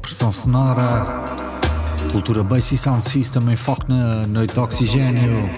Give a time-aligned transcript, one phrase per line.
[0.00, 1.06] Pressão Sonora,
[2.12, 5.50] Cultura Bass e Sound System em foco na Noite de Oxigênio.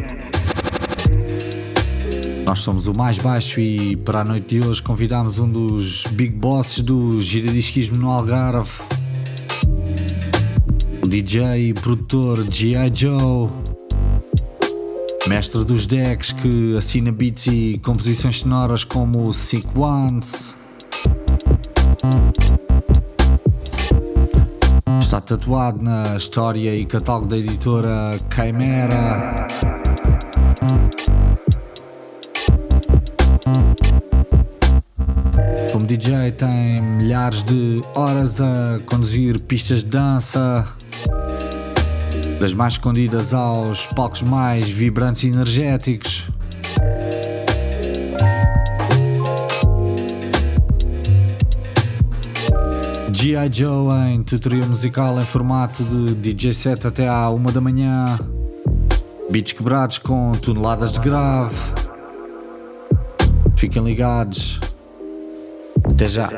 [2.45, 6.35] Nós somos o mais baixo e para a noite de hoje convidamos um dos big
[6.35, 8.71] bosses do giradisquismo no Algarve,
[11.03, 12.93] o DJ e produtor G.I.
[12.95, 13.49] Joe,
[15.27, 19.67] mestre dos decks que assina beats e composições sonoras como Sick
[25.13, 29.47] está tatuado na história e catálogo da editora Chimera.
[35.71, 40.67] Como DJ tem milhares de horas a conduzir pistas de dança,
[42.41, 46.32] das mais escondidas aos palcos mais vibrantes e energéticos.
[53.15, 53.51] G.I.
[53.53, 58.19] Joe em tutoria musical em formato de DJ set até à uma da manhã.
[59.31, 61.55] Beats quebrados com toneladas de grave.
[63.55, 64.61] Fiquem ligados.
[65.85, 66.31] Até já.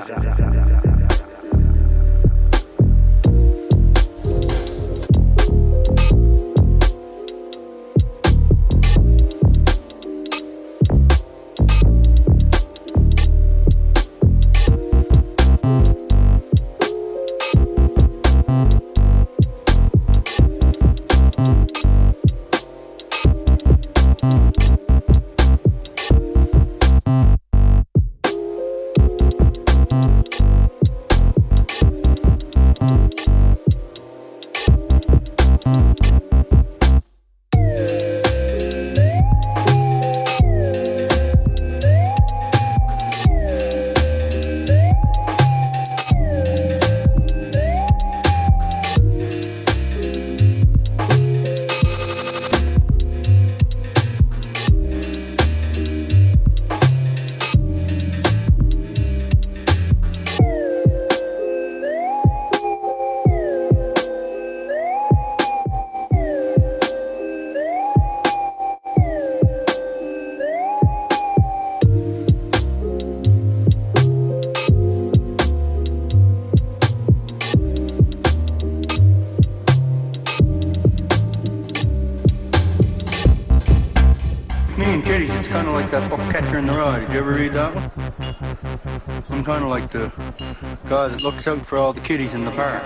[91.46, 92.82] Out for all the kiddies in the park.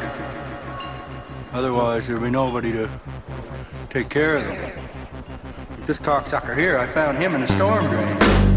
[1.53, 2.89] Otherwise, there'll be nobody to
[3.91, 4.73] take care of them.
[5.87, 8.48] This cocksucker here, I found him in a storm drain.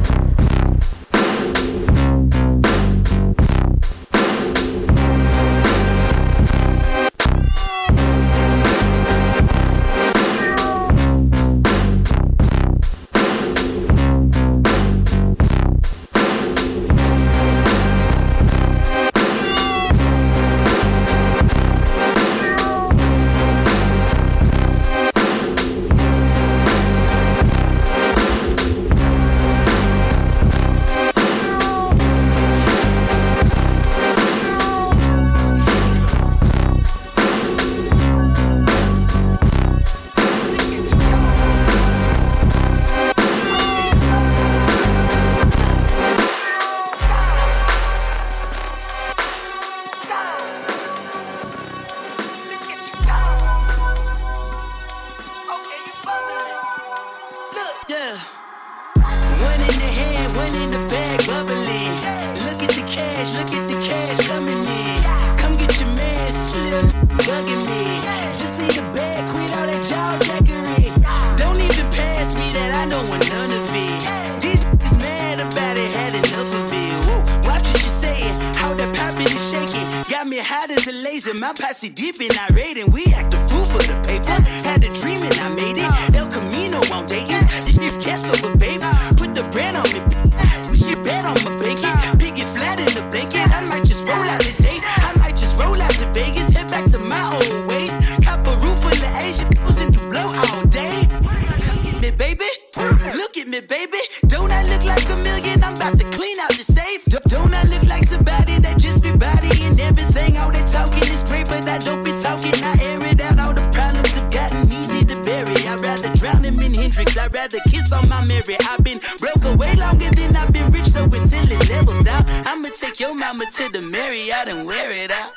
[115.81, 117.17] Rather drown him in Hendrix.
[117.17, 118.55] I'd rather kiss on my Mary.
[118.69, 122.69] I've been broke away longer than I've been rich, so until it levels out, I'ma
[122.75, 125.31] take your mama to the Marriott and wear it out.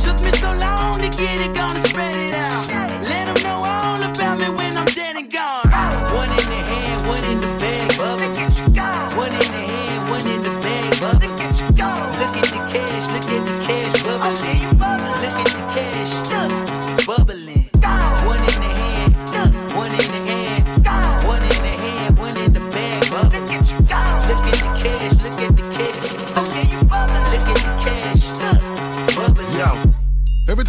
[0.00, 2.66] Took me so long to get it, gonna spread it out.
[3.04, 5.68] Let them know all about me when I'm dead and gone.
[6.10, 8.28] One in the hand, one in the bag, bubba.
[9.16, 11.28] One in the hand, one in the bag, bubba.
[12.20, 13.79] Look at the cash, look at the cash,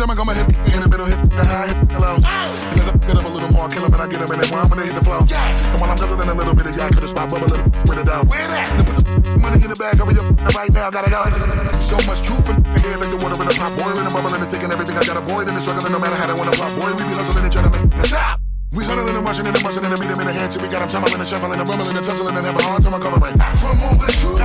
[0.01, 2.18] time I go my hip in the middle, hit the high, hit hello.
[2.18, 4.42] And as I get up a little more, kill him and I get him in
[4.42, 4.50] it.
[4.50, 5.21] While I'm gonna hit the flow.
[5.21, 8.01] And while I'm guzzling a little bit of yak, could have spot bubble little with
[8.01, 8.25] it out.
[8.25, 8.65] Where that?
[8.74, 10.25] And put the money in the bag, hurry up
[10.57, 11.21] right now, gotta go.
[11.86, 14.50] So much truth in here, like the water in the pot, boiling and bubbling and
[14.50, 16.74] taking everything I got avoid and the struggling, no matter how they wanna flop.
[16.81, 18.50] Boy, we be hustling and trying to make it stop.
[18.71, 20.88] We huddling and rushing and busting and beating in the hand till we got them
[20.88, 23.35] tumbling and shuffling and rumbling and tussling and having a hard time coloring.
[23.59, 24.39] From all the truth,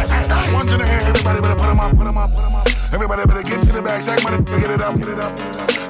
[0.50, 2.66] one to the hand, everybody better put them up, put them up, put them up.
[2.90, 5.30] Everybody better get to the bag, stack money, get it up, get it up.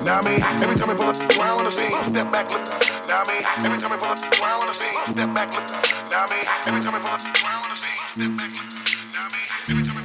[0.05, 2.61] Now me, every time I pull up, wow on the scene, step back, look.
[3.09, 5.65] Now me, every time I pull up, wow on the scene, step back, look.
[6.13, 6.37] Now me,
[6.69, 8.69] every time I pull up, wow on the scene, step back, look.
[9.17, 9.41] Now me,
[9.73, 9.96] every time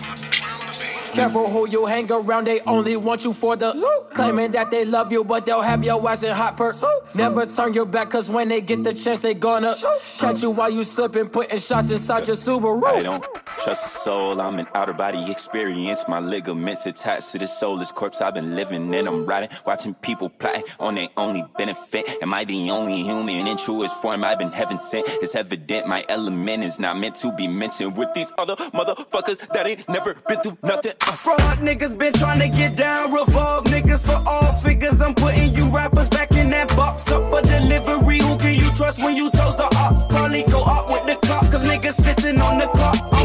[1.13, 3.71] Careful who you hang around, they only want you for the
[4.13, 6.75] Claiming that they love you, but they'll have your ass in hot perk.
[7.15, 9.75] Never turn your back, cause when they get the chance, they gonna
[10.17, 12.85] catch you while you slipping, putting shots inside your Subaru.
[12.85, 13.23] I don't
[13.61, 16.05] trust the soul, I'm an outer body experience.
[16.07, 19.07] My ligaments attached to the soulless corpse I've been living in.
[19.07, 22.21] I'm riding, watching people plotting on their only benefit.
[22.21, 25.07] Am I the only human in truest form I've been heaven sent?
[25.21, 29.67] It's evident my element is not meant to be mentioned with these other motherfuckers that
[29.67, 30.93] ain't never been through nothing.
[31.21, 33.11] Fraud niggas been trying to get down.
[33.11, 35.01] Revolve niggas for all figures.
[35.01, 38.19] I'm putting you rappers back in that box up for delivery.
[38.19, 40.05] Who can you trust when you toast the ops?
[40.05, 43.20] Probably go up with the clock, cause niggas sitting on the clock.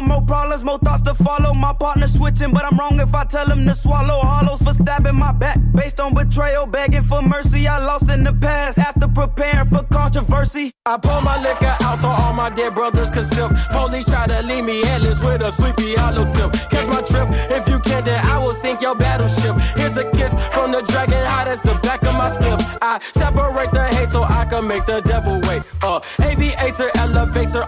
[0.00, 1.54] More problems, more thoughts to follow.
[1.54, 5.16] My partner switching, but I'm wrong if I tell him to swallow hollows for stabbing
[5.16, 5.58] my back.
[5.74, 7.66] Based on betrayal, begging for mercy.
[7.66, 10.72] I lost in the past after preparing for controversy.
[10.86, 13.50] I pull my liquor out so all my dead brothers can sip.
[13.70, 16.52] Police try to leave me headless with a sleepy hollow tip.
[16.70, 19.56] Catch my drift, if you can, then I will sink your battleship.
[19.76, 22.60] Here's a kiss from the dragon, hot as the back of my spliff.
[22.82, 25.62] I separate the hate so I can make the devil wait.
[25.82, 27.64] Uh, aviator, elevator.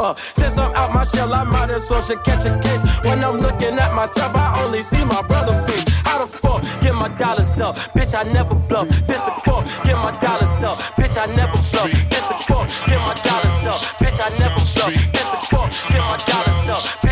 [0.00, 2.82] Uh, since I'm out my shell, I might as well should catch a case.
[3.04, 5.84] When I'm looking at myself, I only see my brother face.
[6.08, 7.76] How the fuck get my dollars up?
[7.94, 8.88] Bitch, I never bluff.
[9.06, 10.78] Physical, get my dollars up.
[10.96, 11.90] Bitch, I never bluff.
[12.08, 13.80] Physical, get my dollars up.
[14.00, 14.92] Bitch, I never bluff.
[15.12, 17.09] Physical, get my dollars up.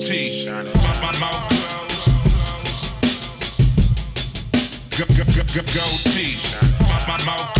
[0.00, 0.48] Go- goatee.
[0.48, 2.10] My- my mouth closed.
[4.96, 6.36] Go- go- go- go- goatee.
[6.88, 7.59] My- my mouth closed.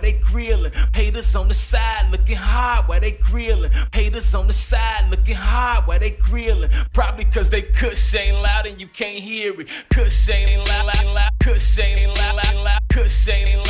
[0.00, 0.72] they grilling.
[0.94, 3.70] haters on the side looking hard why they grilling.
[3.92, 6.70] Haters on the side looking hard why they grilling.
[6.92, 9.68] Probably cause they cuss ain't loud and you can't hear it.
[9.90, 11.30] Cuss ain't loud, loud, loud.
[11.40, 12.80] Cuss ain't loud, loud, loud.
[12.88, 13.69] Cuss ain't loud.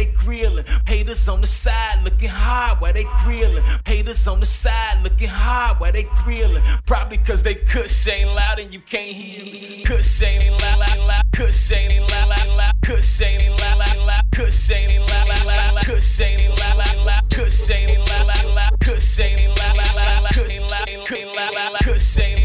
[0.00, 0.64] they grilling.
[0.86, 3.62] Haters on the side looking hard while they grilling.
[3.86, 6.62] Haters on the side looking hard while they grilling.
[6.86, 9.82] Probably cause they kush ain't loud and you can't hear me.
[9.84, 11.24] Kush ain't loud, loud, loud.
[11.34, 12.74] Kush ain't loud, loud, loud.
[12.82, 14.24] Kush ain't loud, loud, loud.
[14.32, 15.82] Kush ain't loud, loud, loud.
[15.84, 17.30] Kush ain't loud, loud, loud.
[17.30, 18.80] Kush ain't loud, loud, loud.
[18.80, 20.32] Kush ain't loud, loud, loud.
[20.32, 21.80] Kush ain't loud, loud, loud.
[21.84, 22.39] Kush ain't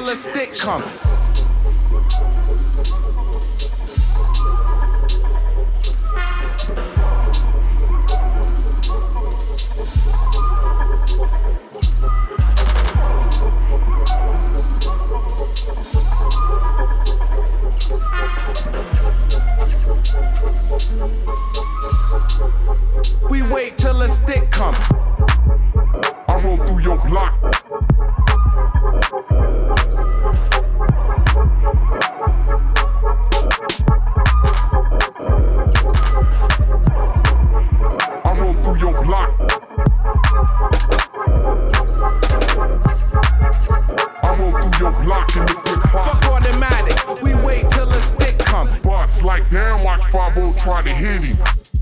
[0.00, 1.09] still a stick coming.
[50.40, 51.79] won't try to hit him.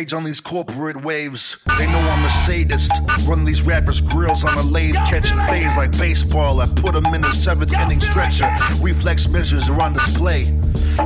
[0.00, 1.58] On these corporate waves.
[1.76, 2.90] They know I'm a sadist.
[3.28, 6.60] Run these rappers' grills on a lathe, catching phase like baseball.
[6.60, 8.50] I put them in the seventh inning stretcher.
[8.80, 10.58] Reflex measures are on display.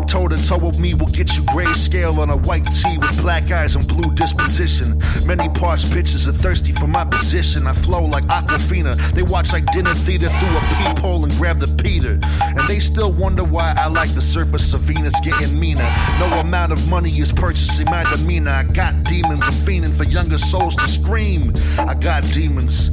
[0.06, 3.50] Toe to toe with me will get you grayscale on a white tee with black
[3.50, 4.98] eyes and blue disposition.
[5.24, 7.66] Many parts bitches are thirsty for my position.
[7.66, 8.96] I flow like Aquafina.
[9.12, 12.18] They watch like dinner theater through a peephole and grab the Peter.
[12.40, 15.90] And they still wonder why I like the surface of Venus getting meaner.
[16.18, 18.50] No amount of money is purchasing my demeanor.
[18.50, 19.40] I got demons.
[19.42, 21.52] I'm fiending for younger souls to scream.
[21.78, 22.90] I got demons.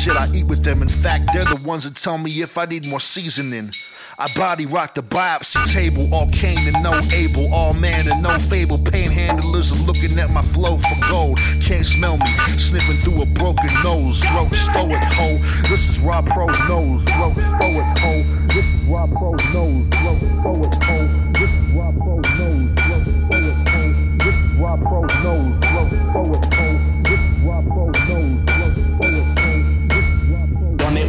[0.00, 0.82] Shit, I eat with them.
[0.82, 3.72] In fact, they're the ones that tell me if I need more seasoning.
[4.18, 8.38] I body rock the biopsy table, all Cain and no Abel, all man and no
[8.38, 8.76] fable.
[8.76, 11.38] Panhandlers are looking at my flow for gold.
[11.62, 12.26] Can't smell me,
[12.58, 14.20] sniffing through a broken nose.
[14.20, 15.38] Throat stoic hoe.
[15.68, 17.02] This is Rob Pro's nose.
[17.04, 18.24] Throat stoic hoe.
[18.48, 19.86] This is Rob Pro's nose.
[19.96, 21.08] Throat stoic hoe.
[21.32, 22.74] This is Rob Pro's nose.
[22.76, 24.12] Throat stoic hoe.
[24.18, 26.78] This is Rob stoic hoe.
[27.02, 28.61] This is Rob Pro's nose.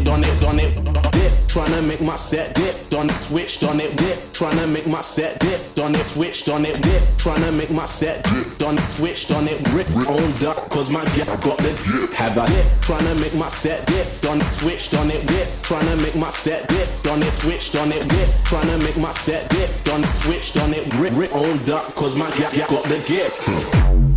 [0.03, 0.75] It, done it, done it.
[1.11, 2.89] Dip, tryna make my set dip.
[2.89, 4.19] Done it, twitch, done it, dip.
[4.33, 5.75] Tryna make my set dip.
[5.75, 7.03] Done it, twitch, done it, dip.
[7.17, 8.57] Tryna make my set dip.
[8.57, 9.89] Done it, twitch, done it, rip.
[10.07, 12.13] On duck, cause my gap got the dip.
[12.13, 12.65] Have a dip.
[12.81, 14.21] Tryna make my set dip.
[14.21, 15.47] Done it, twitch, done it, dip.
[15.61, 16.89] Tryna make my set dip.
[17.03, 18.29] Done it, twitch, done it, dip.
[18.49, 19.69] Tryna make my set dip.
[19.83, 21.13] Done it, twitch, done it, rip.
[21.15, 21.33] rip.
[21.33, 24.12] On duck, cause my gap got the dip.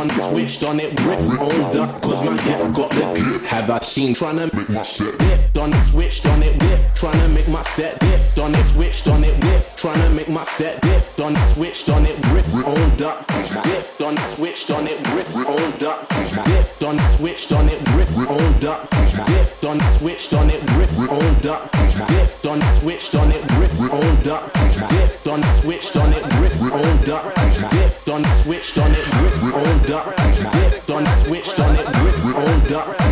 [0.00, 3.42] Done twitch, done it, rip, on duck, cause my dip got the dip.
[3.42, 5.52] Have I seen tryna make my set dip.
[5.52, 9.24] Done it, switched on it, dip, tryna make my set dipped on it, switched on
[9.24, 13.26] it, dip, tryna make my set dipped on it, switched on it, ripped on duck,
[13.26, 16.08] dipped on it, switched on it, ripped on duck,
[16.46, 18.88] dipped on it, switched on it, ripped on duck,
[19.26, 21.70] dipped on it, switched on it, ripped on duck,
[22.08, 24.50] dipped on it, switched on it, ripped on duck,
[24.88, 26.49] dipped on it, switched on it, ripped
[26.84, 27.34] on duck,
[27.70, 29.04] dipped on it, switched on it,
[29.40, 30.16] grip on duck,
[30.52, 33.09] dipped on it, switched on it, grip on duck.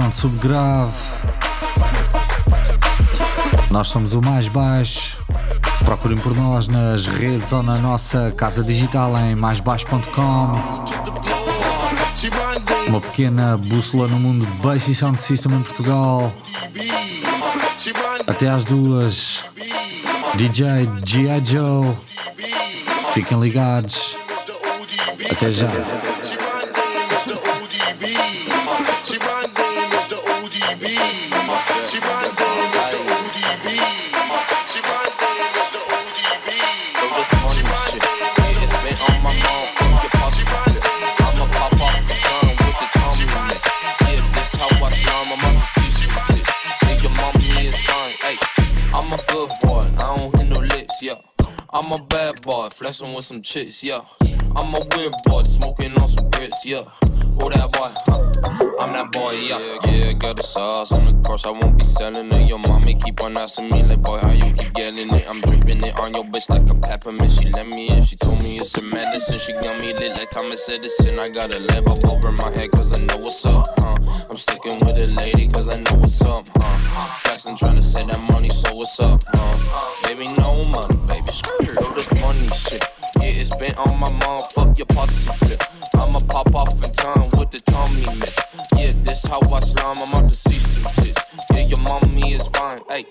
[0.00, 0.94] E pressão de subgrave.
[3.70, 5.18] Nós somos o mais baixo.
[5.84, 10.52] Procurem por nós nas redes ou na nossa casa digital em maisbaixo.com.
[12.88, 16.32] Uma pequena bússola no mundo de bass e sound system em Portugal.
[18.26, 19.44] Até às duas.
[20.34, 21.42] DJ G.I.
[21.44, 21.94] Joe.
[23.12, 24.16] Fiquem ligados.
[25.30, 25.68] Até já.
[52.80, 54.00] Flexing with some chicks, yeah.
[54.56, 56.84] I'm a weird boy, smoking on some grits, yeah.
[57.42, 58.76] Oh, that boy, huh?
[58.80, 59.58] I'm that boy, yeah.
[59.84, 62.48] Yeah, yeah, got the sauce on the course, I won't be selling it.
[62.48, 65.28] Your mommy keep on asking me, like, boy, how you keep getting it?
[65.28, 67.32] I'm dripping it on your bitch like a peppermint.
[67.32, 69.38] She let me in, she told me it's a medicine.
[69.38, 71.18] She got me lit like Thomas Edison.
[71.18, 73.96] I got a lamp up over my head, cause I know what's up, huh?
[74.28, 77.06] I'm sticking with a lady, cause I know what's up, huh?
[77.22, 80.08] Flexing, trying to save that money, so what's up, huh?
[80.08, 82.84] Baby, no money, baby, screw this money shit.
[83.20, 85.30] Yeah, it's been on my mind, fuck your pussy.
[85.94, 88.02] I'ma pop off in time with the Tommy.
[88.76, 91.22] Yeah, this how I slime, I'm out to see some tits.
[91.54, 93.06] Yeah, your mommy is fine, hey.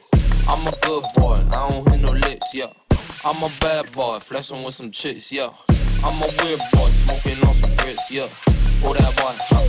[0.48, 2.89] I'm a good boy, I don't hit no licks, yeah.
[3.26, 5.50] I'm a bad boy, flexing with some chicks, yeah.
[6.04, 8.30] I'm a weird boy, smoking on some grits, yeah.
[8.82, 9.68] Oh, that boy, huh?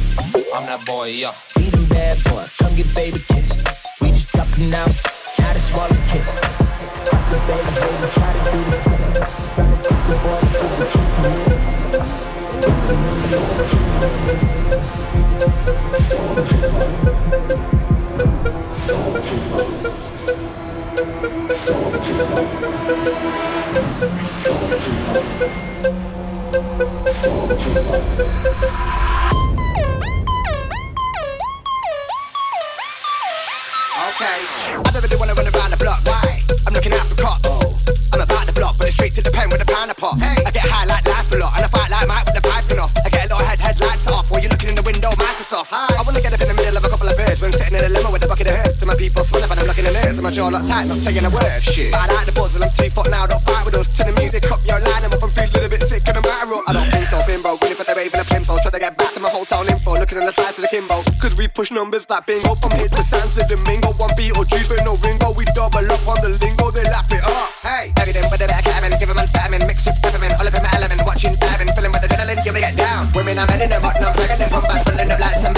[0.55, 1.35] I'm that boy, yeah.
[1.57, 3.51] Be the bad boy, come get baby kiss.
[4.01, 4.95] We just dropping out,
[5.37, 6.31] now to swallow kiss.
[7.11, 8.79] Fuck the baby, baby, try to do the
[9.55, 11.41] Try to take the boy to the chicken
[12.01, 12.61] Okay.
[12.61, 13.09] Don't
[16.53, 17.19] really wanna run
[22.21, 22.50] around the
[34.83, 36.43] I never do wanna run around the block, right?
[36.67, 37.53] I'm looking out for cotton
[38.13, 40.21] I'm about the block, but it's treat to the pain with a panopot.
[40.21, 41.00] I get high like
[48.91, 51.23] my people swallow, but I'm looking in ears, and my jaw locked tight, not saying
[51.23, 51.47] a word.
[51.63, 51.95] Shit.
[51.95, 53.87] But I like the buzz, and I'm two foot now, don't fight with us.
[53.97, 56.19] To the music up, your line, I'm up and feel a little bit sick, and
[56.19, 57.55] I'm out of I don't think so, bimbo.
[57.63, 59.63] Ready for the rave and the pimp, so try to get back to my hotel
[59.71, 59.95] info.
[59.95, 61.03] Looking on the size of the Kimbo.
[61.23, 62.55] Cause we push numbers like bingo.
[62.59, 63.95] From here to Santo Domingo.
[63.95, 65.31] One beat or juice with no ringo.
[65.39, 67.49] We double up on the lingo, they lap it up.
[67.63, 68.99] Hey, everything with the back cabin.
[68.99, 69.63] Give him a famine.
[69.67, 70.35] Mix with peppermint.
[70.41, 71.03] All of him element.
[71.07, 71.71] Watching diving.
[71.75, 72.43] Filling with adrenaline.
[72.43, 73.13] Yeah, we get down.
[73.15, 73.83] Women, I'm in them.
[73.83, 74.51] Hot, I'm pregnant.
[74.51, 75.55] Come back, swelling up like some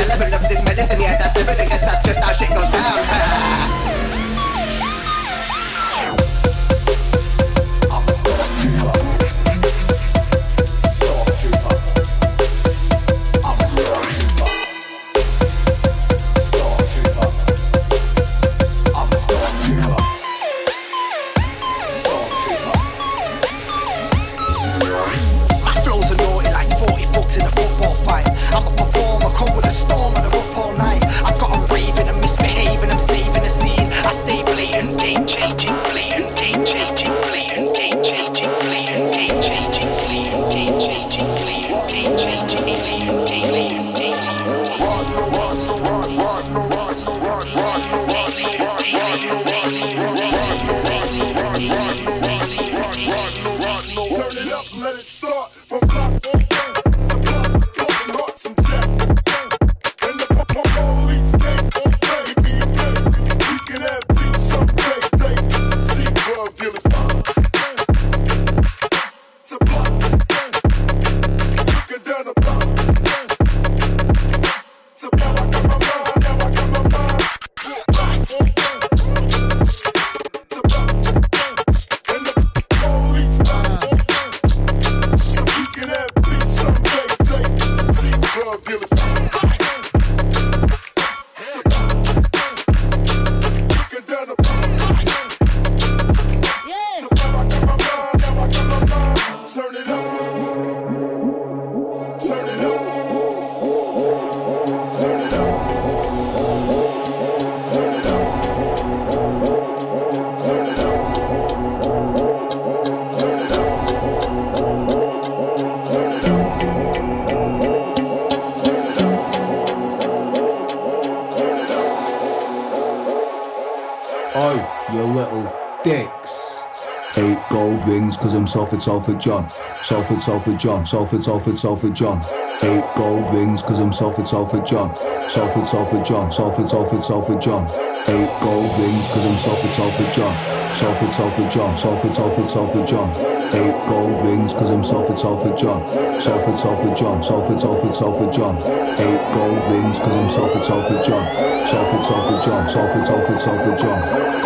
[128.81, 129.51] Salford, Salford John.
[129.83, 130.87] Salford, Salford John.
[130.87, 132.23] Salford, Salford, Salford John.
[132.63, 134.95] Eight gold rings cause I'm Salford, Salford John.
[135.29, 136.31] Salford, Salford John.
[136.33, 137.92] Salford, Salford, Salford John.
[138.09, 140.35] Eight gold rings cause I'm Salford, Salford John.
[140.75, 141.77] Salford, Salford John.
[141.77, 143.11] Salford, Salford, Salford John.
[143.55, 145.87] Eight gold rings cause I'm Salford, Salford John.
[146.21, 147.23] Salford, Salford John.
[147.23, 148.57] Salford, Salford, Salford John.
[148.59, 151.25] Eight gold rings cause I'm Salford, Salford John.
[151.71, 152.69] Salford, Salford John.
[152.69, 154.01] Salford, Salford, Salford John.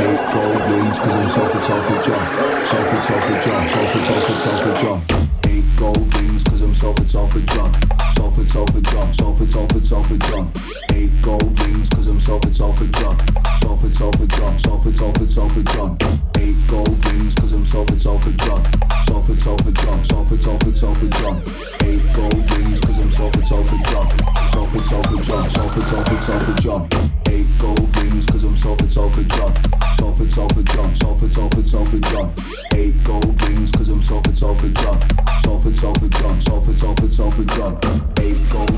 [0.04, 2.24] Eight gold rings cause I'm Salford, Salford John.
[2.66, 3.68] Salford, Salford John.
[3.72, 5.00] Salford, Salford, Salford John.
[5.48, 7.72] Eight gold rings cause I'm Salford, Salford John.
[8.16, 9.12] Salford, Salford John.
[9.14, 10.52] Salford, Salford, Salford John.
[10.92, 13.45] Eight gold rings cause I'm Salford, Salford John
[13.90, 16.02] sulfur, sulfur drunk, sulfur, sulfur, sulfur drunk.
[16.38, 18.66] Eight gold rings, cause I'm sulfur, sulfur drunk.
[19.06, 21.44] Sulfur, sulfur drunk, sulfur, sulfur, sulfur drunk.
[21.82, 24.12] Eight gold rings, cause I'm sulfur, sulfur drunk.
[24.52, 26.94] Sulfur, sulfur drunk, sulfur, sulfur, sulfur drunk.
[27.28, 29.56] Eight gold rings, cause I'm sulfur, sulfur drunk.
[29.98, 32.32] Sulfur, sulfur drunk, sulfur, sulfur, sulfur drunk.
[32.74, 35.02] Eight gold rings, cause I'm sulfur, sulfur drunk.
[35.44, 37.84] Sulfur, sulfur drunk, sulfur, sulfur, sulfur drunk.
[38.20, 38.70] Eight gold,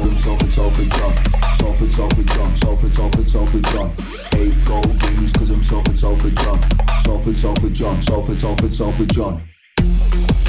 [0.00, 1.35] I'm sulfur, sulfur drunk
[1.76, 3.92] sulfur, sulfur drunk, sulfur, sulfur, sulfur drunk.
[4.34, 6.64] Eight gold rings, cause I'm sulfur, sulfur drunk.
[7.04, 9.42] Sulfur, sulfur drunk, sulfur, sulfur, sulfur drunk.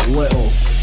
[0.08, 0.77] Little.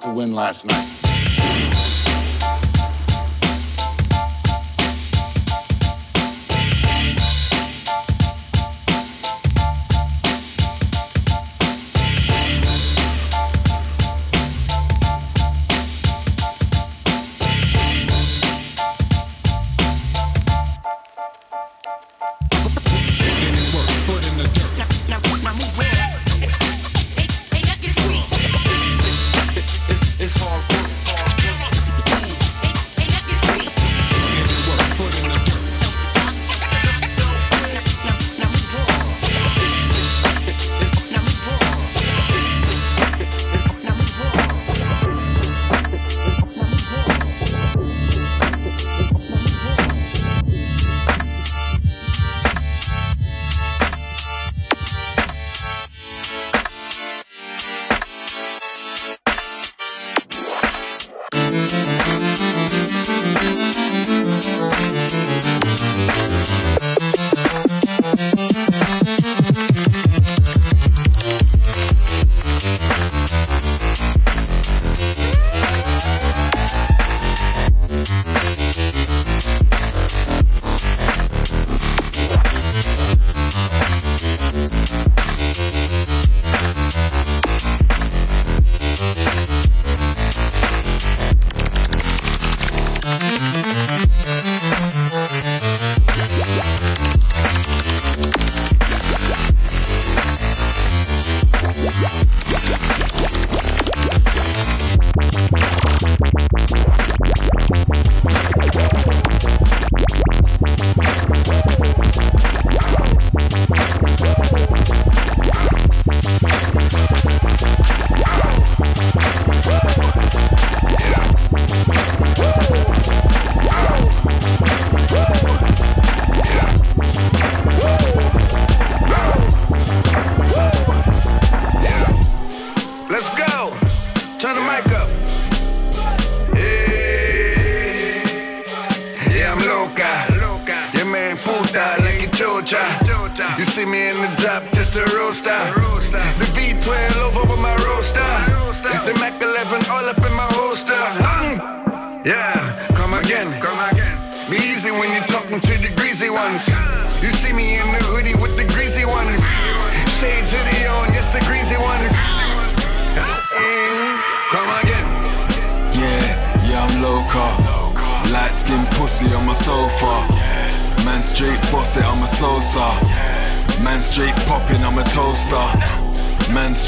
[0.00, 1.11] To win last night.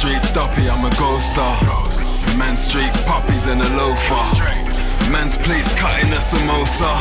[0.05, 2.36] Man straight duppy, I'm a ghoster.
[2.36, 4.20] Man street puppies and a loafer.
[5.11, 6.92] Man's plates cutting a samosa.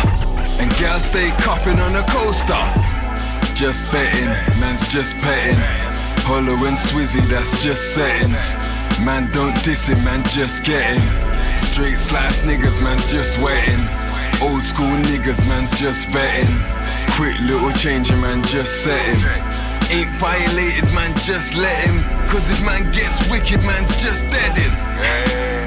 [0.62, 2.64] And gal stay cupping on a coaster.
[3.56, 4.30] Just betting,
[4.62, 5.60] man's just petting.
[6.24, 8.54] Hollow and Swizzy, that's just settings.
[9.04, 11.04] Man, don't diss it, man, just getting.
[11.60, 13.84] Straight slice niggas, man's just wetting.
[14.42, 16.56] Old school niggas, man's just vetting.
[17.18, 19.26] Quick little changer, man, just setting.
[19.92, 22.13] Ain't violated, man, just let him.
[22.34, 24.74] Cause if man gets wicked, man's just deadin'.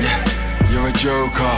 [0.03, 0.19] Yeah,
[0.67, 1.57] you're a joker.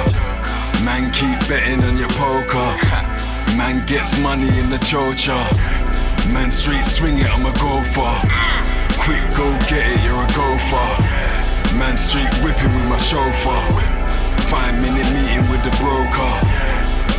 [0.85, 2.69] Man, keep betting on your poker.
[3.57, 5.35] Man gets money in the chocha.
[6.31, 8.21] Man, street swing it, I'm a gopher.
[9.01, 10.89] Quick, go get it, you're a gopher.
[11.81, 13.65] Man, street whipping with my chauffeur.
[14.53, 16.33] Five minute meeting with the broker.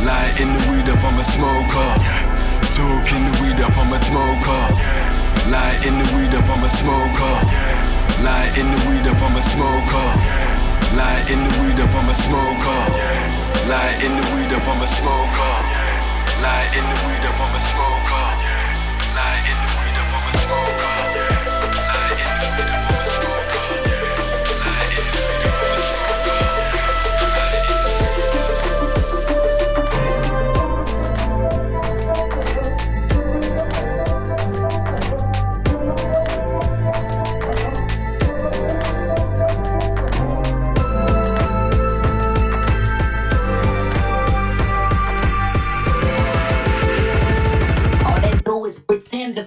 [0.06, 1.90] Light in the weed up, I'm a smoker.
[2.70, 4.99] Talking the weed up, I'm a smoker.
[5.50, 7.34] Light in the weed up, I'm a smoker.
[8.22, 10.06] Light in the weed up, I'm a smoker.
[10.94, 12.80] Light in the weed up, I'm a smoker.
[13.66, 15.54] Light in the weed up, I'm a smoker.
[16.38, 18.26] Light in the weed up, I'm a smoker.
[19.18, 20.94] Light in the weed up, I'm a smoker.
[21.98, 23.66] Light in the weed up, I'm a smoker.
[24.62, 25.49] Light in the weed up,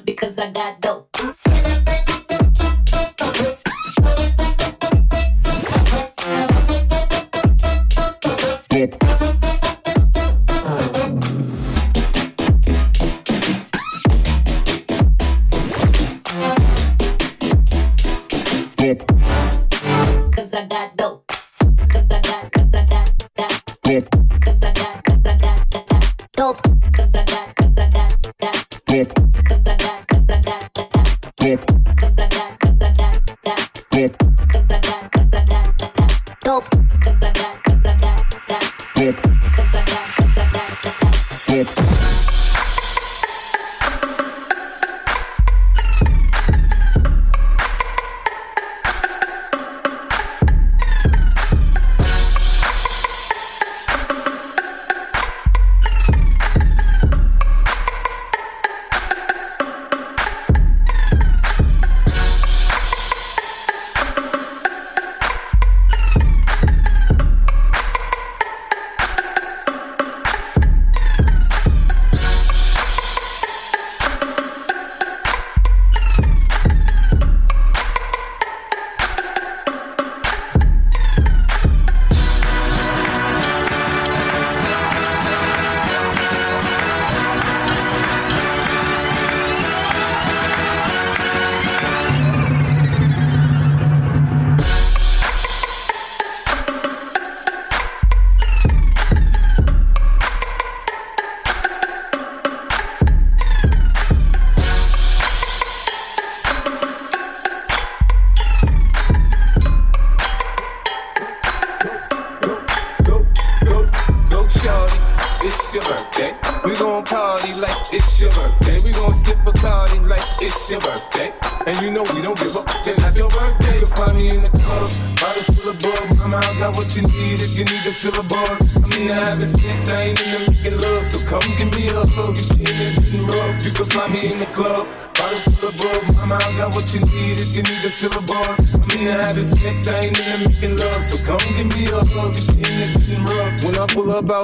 [0.02, 1.03] because I got dope.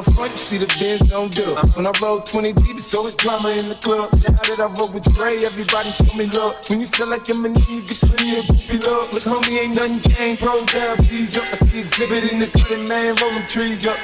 [0.03, 1.45] Pull up front, you see the Benz don't do.
[1.75, 4.11] When I roll 20 deep, it's always drama in the club.
[4.13, 6.55] Now that I roll with Dre, everybody show me love.
[6.69, 9.13] When you sell like them and you get plenty of goofy love.
[9.13, 10.41] Look, homie, ain't nothing changed.
[10.41, 11.43] Pros down, please up.
[11.51, 13.97] I see exhibit in the city, man, rolling trees up.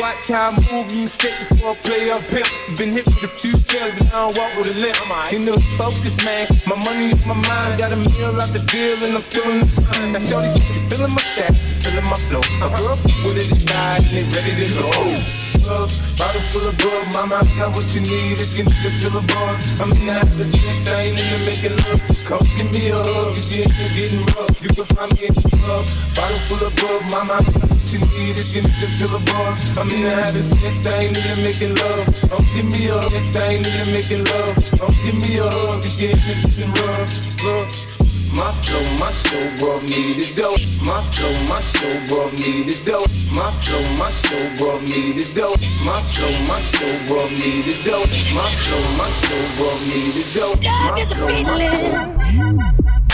[0.00, 2.48] Watch how I move, you mistake before I play up pimp.
[2.78, 5.32] Been hit with a few shells, but I don't walk with a limp.
[5.32, 6.48] In the focus, man.
[6.66, 7.78] My money is my mind.
[7.78, 10.12] Got a meal out the deal, and I'm still in the grind.
[10.12, 12.42] Now, Shorty, she feeling my stash, she feeling my flow.
[12.58, 15.41] My girl, with it, they ride, and they ready to go
[15.72, 17.04] club, bottle full of bug.
[17.12, 19.80] Mama, I got what you need if you need to fill a buzz.
[19.80, 22.00] I'm in the after sex, I ain't into making love.
[22.28, 24.62] Come give me a hug if you ain't getting rough.
[24.62, 25.84] You can find me in the club,
[26.16, 27.00] bottle full of bug.
[27.10, 29.78] Mama, I got what you need if you need to fill a buzz.
[29.78, 32.06] I'm in the having sex, I ain't into making love.
[32.28, 34.54] Come give me a hug, sex, I ain't into making love.
[34.78, 37.44] Come give me a hug if you ain't getting rough.
[37.44, 37.91] Look.
[38.34, 40.56] My flow, my show brought me to go.
[40.84, 42.98] My flow, my show brought me to go.
[43.34, 45.48] My flow, my show brought me to go.
[45.84, 47.98] My flow, my show brought me to go.
[48.32, 50.46] My flow, my show brought me to go.
[50.64, 51.92] Love is a feeling.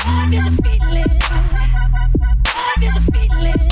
[0.06, 1.10] Love is a feeling.
[2.54, 3.67] Love is a feeling.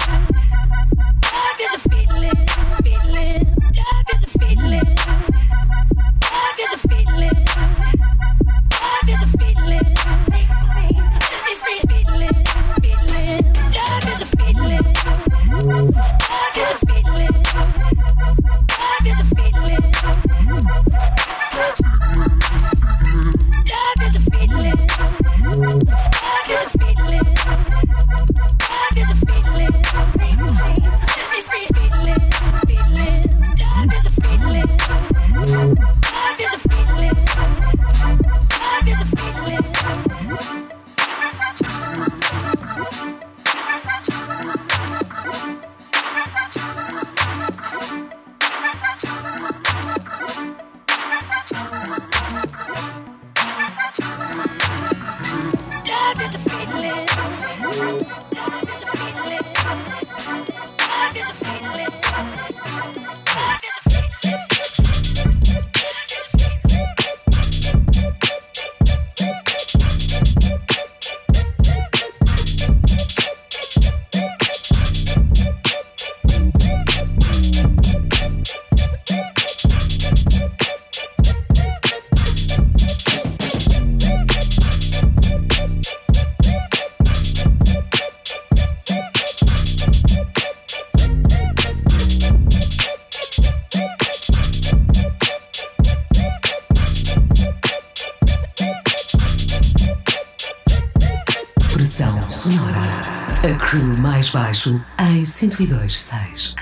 [105.37, 106.56] 102.6.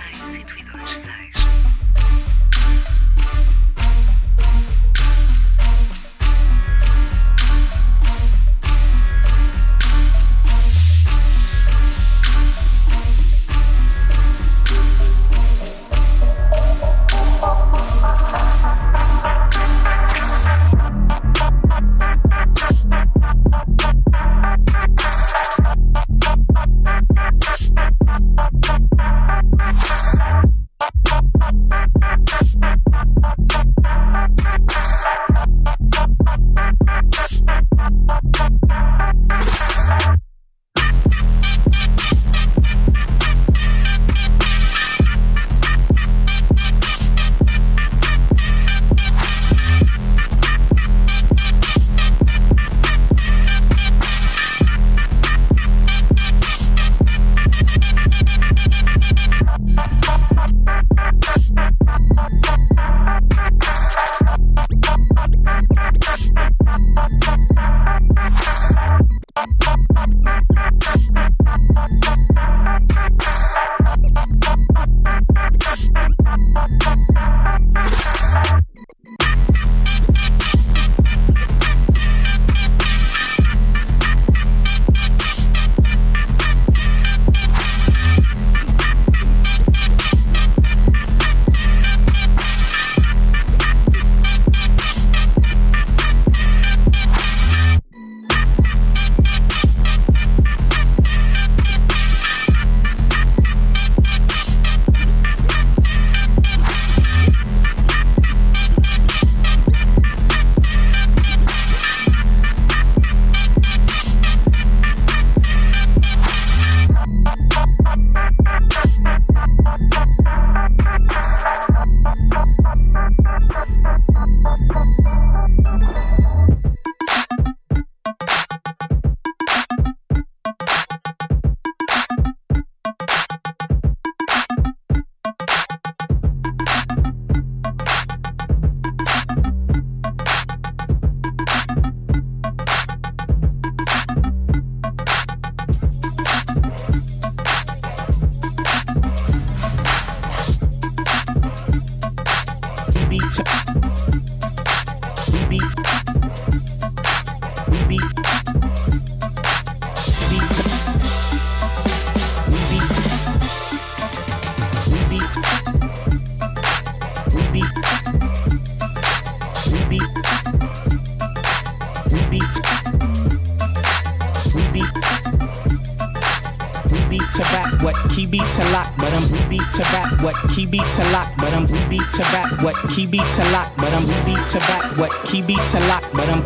[182.94, 184.96] key beat to lock, but I'm we beat to rap.
[184.96, 186.42] What key beat to lock, but I'm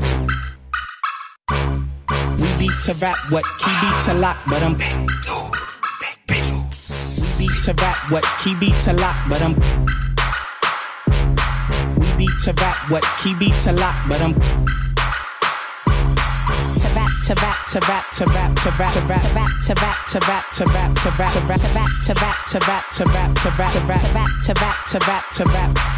[2.38, 3.18] we beat to rap.
[3.28, 4.86] What key beat to lock, but I'm we
[7.38, 7.98] beat to rap.
[8.08, 9.54] What key beat to lock, but I'm
[11.98, 12.90] we beat to rap.
[12.90, 14.34] What key beat to lock, but I'm
[17.28, 20.18] to rap to rap to rap to rap to rap to rap to rap to
[20.24, 23.72] rap to rap to rap to rap to rap to rap to rap to rap
[23.72, 25.97] to rap to rap to rap to rap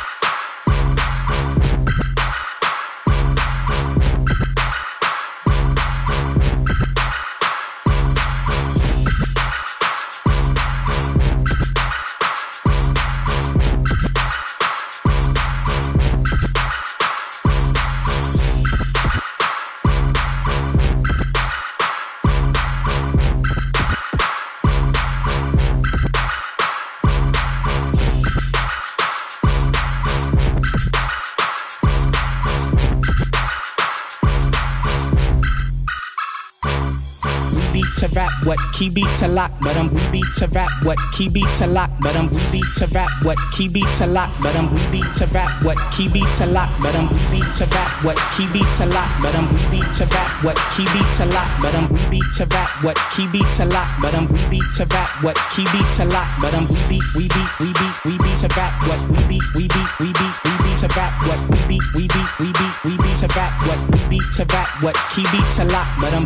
[38.81, 41.91] key beat to lock, but I'm we beat to rap what key beat to lock,
[42.01, 45.13] but I'm we beat to rap what key beat to lock, but I'm we beat
[45.21, 48.47] to rap what key beat to lock, but I'm we beat to rap what key
[48.49, 51.75] beat to lock, but I'm we beat to rap what key beat to lock, but
[51.75, 54.85] I'm we beat to rap what key beat to lock, but I'm we beat to
[54.89, 58.17] rap what key beat to lock, but I'm we beat we beat we beat we
[58.17, 61.37] beat to rap what we beat we beat we beat we beat to rap what
[61.53, 64.69] we beat we beat we beat we beat to rap what we beat to rap
[64.81, 66.25] what key beat to lock, but I'm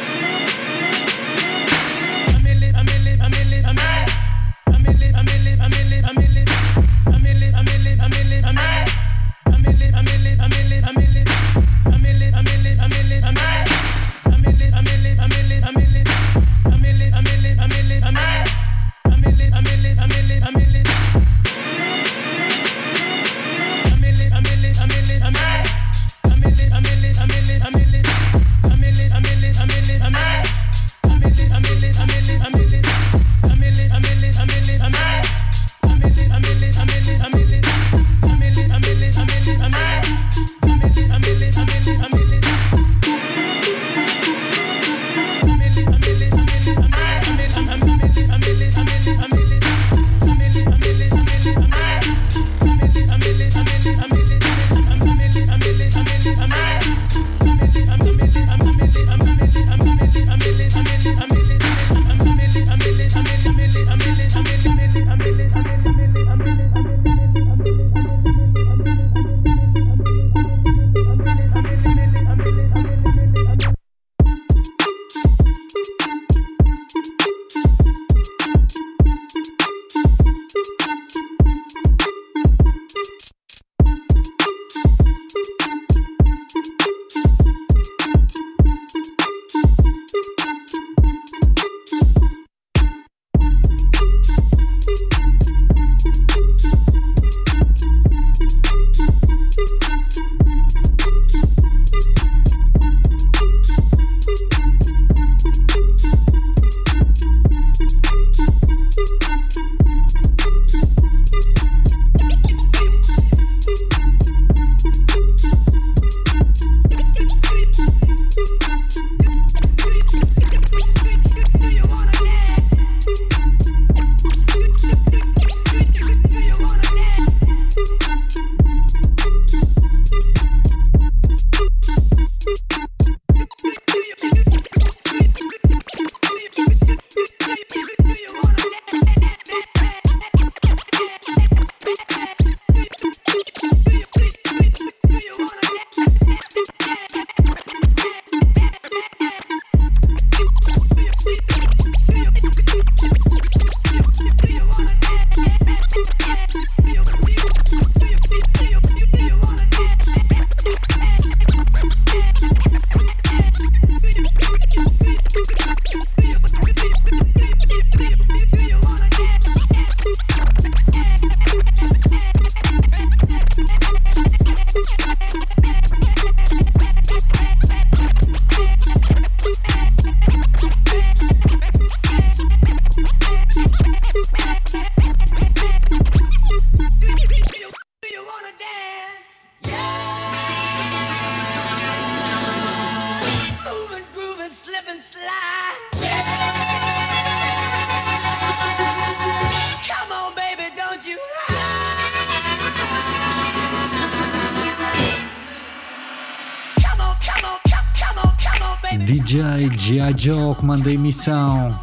[210.71, 211.77] A emissão.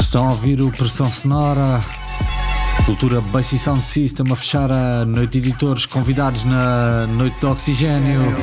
[0.00, 1.80] Estão a ouvir o Pressão Sonora.
[2.84, 7.46] Cultura Bass e Sound System a fechar a noite de editores convidados na noite de
[7.46, 8.34] oxigênio.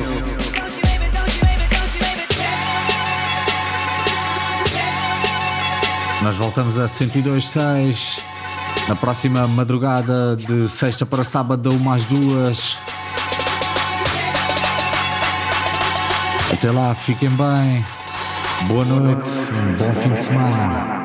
[6.22, 8.20] Nós voltamos a 102.6
[8.88, 12.78] na próxima madrugada de sexta para sábado, da uma às duas.
[16.52, 17.84] Até lá, fiquem bem.
[18.68, 21.03] Boa noite, um bom fim de semana.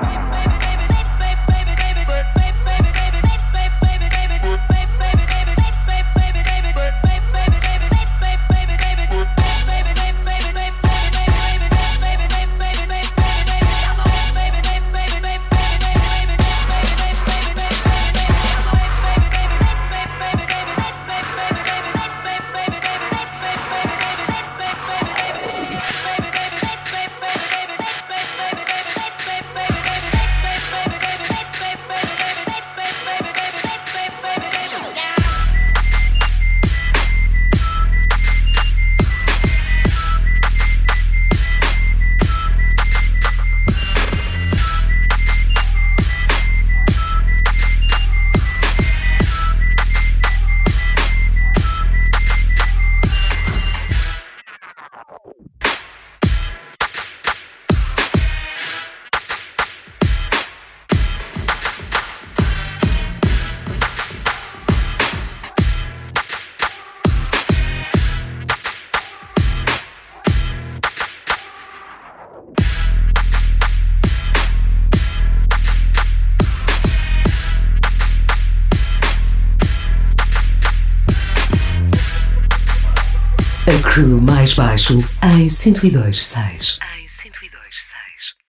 [84.80, 86.89] Baixo em 102.6.